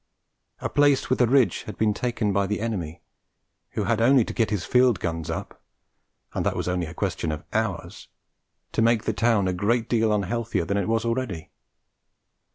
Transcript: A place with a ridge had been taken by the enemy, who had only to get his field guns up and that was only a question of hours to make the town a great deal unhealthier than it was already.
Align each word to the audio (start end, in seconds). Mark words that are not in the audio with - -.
A 0.61 0.67
place 0.67 1.11
with 1.11 1.21
a 1.21 1.27
ridge 1.27 1.61
had 1.67 1.77
been 1.77 1.93
taken 1.93 2.33
by 2.33 2.47
the 2.47 2.59
enemy, 2.59 3.03
who 3.73 3.83
had 3.83 4.01
only 4.01 4.25
to 4.25 4.33
get 4.33 4.49
his 4.49 4.65
field 4.65 4.99
guns 4.99 5.29
up 5.29 5.61
and 6.33 6.43
that 6.43 6.55
was 6.55 6.67
only 6.67 6.87
a 6.87 6.93
question 6.95 7.31
of 7.31 7.43
hours 7.53 8.07
to 8.71 8.81
make 8.81 9.03
the 9.03 9.13
town 9.13 9.47
a 9.47 9.53
great 9.53 9.87
deal 9.87 10.11
unhealthier 10.11 10.65
than 10.65 10.77
it 10.77 10.87
was 10.89 11.05
already. 11.05 11.51